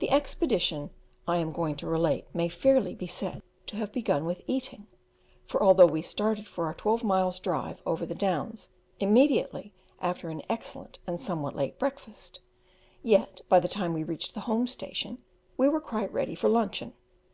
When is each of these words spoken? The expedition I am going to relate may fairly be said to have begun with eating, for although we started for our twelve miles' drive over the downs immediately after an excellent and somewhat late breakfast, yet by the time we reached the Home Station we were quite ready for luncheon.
The 0.00 0.10
expedition 0.10 0.90
I 1.26 1.38
am 1.38 1.50
going 1.50 1.74
to 1.76 1.86
relate 1.86 2.26
may 2.34 2.50
fairly 2.50 2.94
be 2.94 3.06
said 3.06 3.40
to 3.68 3.76
have 3.76 3.90
begun 3.90 4.26
with 4.26 4.42
eating, 4.46 4.86
for 5.46 5.62
although 5.62 5.86
we 5.86 6.02
started 6.02 6.46
for 6.46 6.66
our 6.66 6.74
twelve 6.74 7.02
miles' 7.02 7.40
drive 7.40 7.80
over 7.86 8.04
the 8.04 8.14
downs 8.14 8.68
immediately 8.98 9.72
after 9.98 10.28
an 10.28 10.42
excellent 10.50 10.98
and 11.06 11.18
somewhat 11.18 11.56
late 11.56 11.78
breakfast, 11.78 12.40
yet 13.02 13.40
by 13.48 13.58
the 13.60 13.66
time 13.66 13.94
we 13.94 14.04
reached 14.04 14.34
the 14.34 14.40
Home 14.40 14.66
Station 14.66 15.24
we 15.56 15.70
were 15.70 15.80
quite 15.80 16.12
ready 16.12 16.34
for 16.34 16.50
luncheon. 16.50 16.92